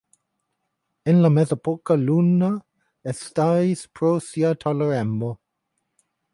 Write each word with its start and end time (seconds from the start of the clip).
En 1.11 1.19
la 1.25 1.29
Mezepoko 1.35 1.97
Luna 2.07 2.49
elstaris 3.13 3.87
pro 3.99 4.13
sia 4.31 4.55
toleremo. 4.67 5.35